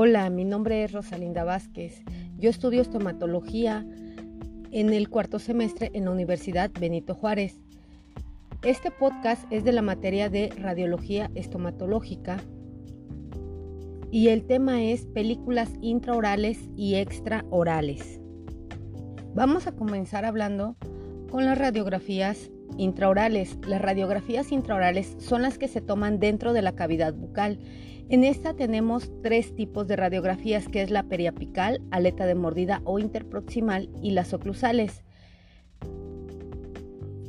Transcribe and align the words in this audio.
Hola, 0.00 0.30
mi 0.30 0.44
nombre 0.44 0.84
es 0.84 0.92
Rosalinda 0.92 1.42
Vázquez. 1.42 2.04
Yo 2.36 2.50
estudio 2.50 2.82
estomatología 2.82 3.84
en 4.70 4.92
el 4.92 5.08
cuarto 5.08 5.40
semestre 5.40 5.90
en 5.92 6.04
la 6.04 6.12
Universidad 6.12 6.70
Benito 6.78 7.16
Juárez. 7.16 7.58
Este 8.62 8.92
podcast 8.92 9.44
es 9.52 9.64
de 9.64 9.72
la 9.72 9.82
materia 9.82 10.30
de 10.30 10.50
radiología 10.56 11.32
estomatológica 11.34 12.36
y 14.12 14.28
el 14.28 14.46
tema 14.46 14.84
es 14.84 15.04
películas 15.04 15.72
intraorales 15.80 16.60
y 16.76 16.94
extraorales. 16.94 18.20
Vamos 19.34 19.66
a 19.66 19.72
comenzar 19.72 20.24
hablando 20.24 20.76
con 21.28 21.44
las 21.44 21.58
radiografías 21.58 22.52
intraorales. 22.78 23.58
Las 23.66 23.82
radiografías 23.82 24.52
intraorales 24.52 25.16
son 25.18 25.42
las 25.42 25.58
que 25.58 25.68
se 25.68 25.82
toman 25.82 26.18
dentro 26.18 26.54
de 26.54 26.62
la 26.62 26.72
cavidad 26.72 27.12
bucal 27.12 27.58
en 28.10 28.24
esta 28.24 28.54
tenemos 28.54 29.12
tres 29.22 29.54
tipos 29.54 29.86
de 29.86 29.94
radiografías, 29.94 30.66
que 30.66 30.80
es 30.80 30.90
la 30.90 31.02
periapical, 31.02 31.82
aleta 31.90 32.24
de 32.24 32.34
mordida 32.34 32.80
o 32.84 32.98
interproximal 32.98 33.90
y 34.02 34.12
las 34.12 34.32
oclusales. 34.32 35.04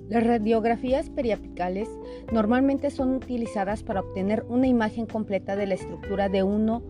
Las 0.07 0.23
radiografías 0.23 1.09
periapicales 1.09 1.89
normalmente 2.31 2.91
son 2.91 3.13
utilizadas 3.13 3.83
para 3.83 3.99
obtener 3.99 4.45
una 4.47 4.67
imagen 4.67 5.05
completa 5.05 5.57
de 5.57 5.67
la 5.67 5.73
estructura 5.73 6.29
de 6.29 6.43
uno 6.43 6.81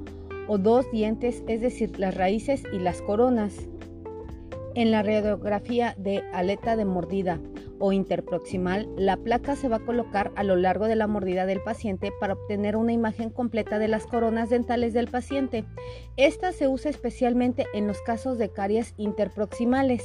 o 0.47 0.59
dos 0.59 0.85
dientes, 0.91 1.43
es 1.47 1.59
decir, 1.59 1.99
las 1.99 2.13
raíces 2.13 2.63
y 2.71 2.77
las 2.77 3.01
coronas. 3.01 3.55
En 4.75 4.91
la 4.91 5.01
radiografía 5.01 5.95
de 5.97 6.21
aleta 6.31 6.75
de 6.75 6.85
mordida 6.85 7.39
o 7.79 7.91
interproximal, 7.91 8.87
la 8.97 9.17
placa 9.17 9.55
se 9.55 9.67
va 9.67 9.77
a 9.77 9.85
colocar 9.85 10.31
a 10.35 10.43
lo 10.43 10.55
largo 10.55 10.87
de 10.87 10.95
la 10.95 11.07
mordida 11.07 11.45
del 11.45 11.61
paciente 11.61 12.11
para 12.19 12.33
obtener 12.33 12.75
una 12.75 12.93
imagen 12.93 13.29
completa 13.29 13.79
de 13.79 13.87
las 13.87 14.05
coronas 14.05 14.49
dentales 14.49 14.93
del 14.93 15.07
paciente. 15.07 15.65
Esta 16.17 16.51
se 16.51 16.67
usa 16.67 16.91
especialmente 16.91 17.65
en 17.73 17.87
los 17.87 18.01
casos 18.01 18.37
de 18.37 18.49
caries 18.49 18.93
interproximales. 18.97 20.03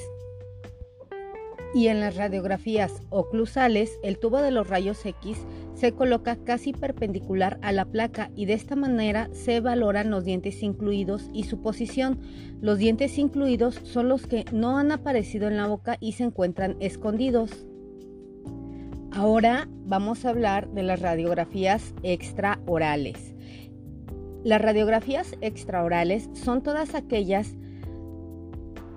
Y 1.75 1.89
en 1.89 1.99
las 1.99 2.15
radiografías 2.15 3.03
oclusales, 3.11 3.99
el 4.05 4.19
tubo 4.19 4.41
de 4.41 4.53
los 4.53 4.69
rayos 4.69 5.05
X 5.05 5.45
se 5.85 5.93
coloca 5.93 6.37
casi 6.37 6.73
perpendicular 6.73 7.59
a 7.61 7.71
la 7.71 7.85
placa 7.85 8.31
y 8.35 8.47
de 8.47 8.55
esta 8.55 8.75
manera 8.75 9.29
se 9.33 9.61
valoran 9.61 10.09
los 10.09 10.25
dientes 10.25 10.63
incluidos 10.63 11.29
y 11.35 11.43
su 11.43 11.61
posición. 11.61 12.21
Los 12.63 12.79
dientes 12.79 13.19
incluidos 13.19 13.83
son 13.83 14.09
los 14.09 14.27
que 14.27 14.47
no 14.51 14.79
han 14.79 14.93
aparecido 14.93 15.47
en 15.47 15.59
la 15.59 15.67
boca 15.67 15.99
y 16.01 16.13
se 16.13 16.25
encuentran 16.25 16.79
escondidos. 16.81 17.67
Ahora 19.13 19.69
vamos 19.85 20.25
a 20.25 20.31
hablar 20.31 20.71
de 20.71 20.85
las 20.85 21.03
radiografías 21.03 21.93
extraorales. 22.03 23.35
Las 24.43 24.63
radiografías 24.63 25.37
extraorales 25.43 26.31
son 26.33 26.63
todas 26.63 26.95
aquellas 26.95 27.57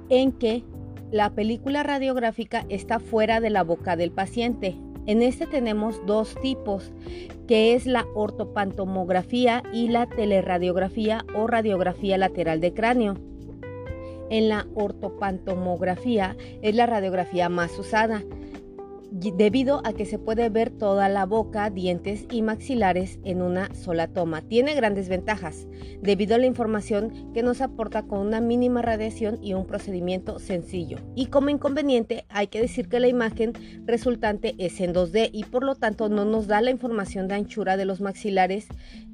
en 0.08 0.32
que 0.32 0.64
la 1.12 1.32
película 1.32 1.84
radiográfica 1.84 2.66
está 2.70 3.00
fuera 3.00 3.42
de 3.42 3.50
la 3.50 3.64
boca 3.64 3.98
del 3.98 4.12
paciente. 4.12 4.78
En 5.08 5.22
este 5.22 5.48
tenemos 5.48 6.06
dos 6.06 6.36
tipos, 6.42 6.92
que 7.48 7.74
es 7.74 7.86
la 7.86 8.06
ortopantomografía 8.14 9.64
y 9.74 9.88
la 9.88 10.06
teleradiografía 10.06 11.26
o 11.34 11.48
radiografía 11.48 12.18
lateral 12.18 12.60
de 12.60 12.74
cráneo. 12.74 13.16
En 14.30 14.50
la 14.50 14.68
ortopantomografía 14.76 16.36
es 16.62 16.76
la 16.76 16.86
radiografía 16.86 17.48
más 17.48 17.80
usada 17.80 18.24
debido 19.12 19.82
a 19.86 19.94
que 19.94 20.06
se 20.06 20.20
puede 20.20 20.50
ver 20.50 20.70
toda 20.70 21.10
la 21.10 21.26
boca, 21.26 21.70
dientes 21.70 22.26
y 22.32 22.42
maxilares 22.42 23.20
en 23.24 23.42
una 23.42 23.74
sola 23.74 24.08
toma. 24.08 24.42
Tiene 24.42 24.76
grandes 24.76 25.10
ventajas 25.10 25.68
debido 26.02 26.36
a 26.36 26.38
la 26.38 26.46
información 26.46 27.32
que 27.34 27.44
nos 27.44 27.62
aporta 27.62 28.04
con 28.04 28.20
una 28.20 28.42
mínima 28.42 28.82
radiación 28.82 29.40
y 29.42 29.54
un 29.54 29.66
procedimiento 29.66 30.40
sencillo. 30.40 30.98
Y 31.16 31.28
como 31.28 31.50
inconveniente 31.50 32.26
hay 32.30 32.48
que 32.48 32.62
decir 32.62 32.90
que 32.90 33.00
la 33.00 33.08
imagen 33.08 33.54
resultante 33.86 34.56
es 34.58 34.80
en 34.82 34.94
2D 34.94 35.30
y 35.32 35.44
por 35.46 35.64
lo 35.64 35.76
tanto 35.76 36.10
no 36.10 36.26
nos 36.26 36.48
da 36.48 36.62
la 36.62 36.72
información 36.72 37.28
de 37.28 37.36
anchura 37.36 37.78
de 37.78 37.86
los 37.86 38.02
maxilares 38.02 38.68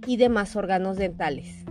y 0.07 0.17
demás 0.17 0.56
órganos 0.56 0.97
dentales. 0.97 1.66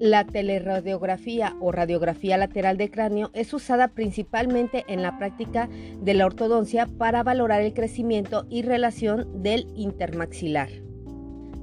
La 0.00 0.24
teleradiografía 0.24 1.56
o 1.60 1.72
radiografía 1.72 2.38
lateral 2.38 2.78
de 2.78 2.90
cráneo 2.90 3.30
es 3.34 3.52
usada 3.52 3.88
principalmente 3.88 4.82
en 4.88 5.02
la 5.02 5.18
práctica 5.18 5.68
de 6.00 6.14
la 6.14 6.24
ortodoncia 6.24 6.86
para 6.86 7.22
valorar 7.22 7.60
el 7.60 7.74
crecimiento 7.74 8.46
y 8.48 8.62
relación 8.62 9.42
del 9.42 9.66
intermaxilar. 9.76 10.70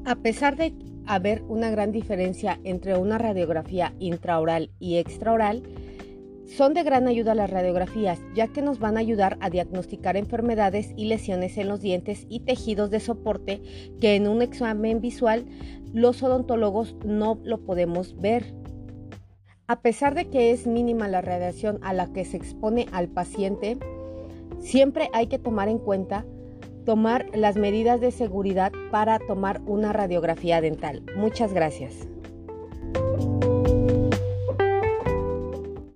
A 0.05 0.17
pesar 0.17 0.55
de 0.55 0.75
haber 1.07 1.41
una 1.47 1.71
gran 1.71 1.91
diferencia 1.91 2.59
entre 2.63 2.95
una 2.95 3.17
radiografía 3.17 3.95
intraoral 3.97 4.69
y 4.77 4.97
extraoral, 4.97 5.63
son 6.47 6.73
de 6.73 6.83
gran 6.83 7.07
ayuda 7.07 7.35
las 7.35 7.49
radiografías, 7.49 8.19
ya 8.33 8.47
que 8.47 8.61
nos 8.61 8.79
van 8.79 8.97
a 8.97 9.01
ayudar 9.01 9.37
a 9.41 9.49
diagnosticar 9.49 10.17
enfermedades 10.17 10.93
y 10.95 11.05
lesiones 11.05 11.57
en 11.57 11.67
los 11.67 11.81
dientes 11.81 12.25
y 12.29 12.39
tejidos 12.39 12.89
de 12.89 12.99
soporte 12.99 13.61
que 13.99 14.15
en 14.15 14.27
un 14.27 14.41
examen 14.41 15.01
visual 15.01 15.45
los 15.93 16.23
odontólogos 16.23 16.95
no 17.05 17.39
lo 17.43 17.59
podemos 17.59 18.19
ver. 18.19 18.53
A 19.67 19.81
pesar 19.81 20.15
de 20.15 20.29
que 20.29 20.51
es 20.51 20.65
mínima 20.65 21.09
la 21.09 21.21
radiación 21.21 21.79
a 21.81 21.93
la 21.93 22.11
que 22.13 22.23
se 22.23 22.37
expone 22.37 22.87
al 22.93 23.09
paciente, 23.09 23.77
siempre 24.59 25.09
hay 25.13 25.27
que 25.27 25.39
tomar 25.39 25.67
en 25.67 25.79
cuenta 25.79 26.25
tomar 26.85 27.25
las 27.33 27.57
medidas 27.57 27.99
de 27.99 28.11
seguridad 28.11 28.71
para 28.91 29.19
tomar 29.19 29.61
una 29.65 29.91
radiografía 29.91 30.61
dental. 30.61 31.03
Muchas 31.17 31.51
gracias. 31.51 32.07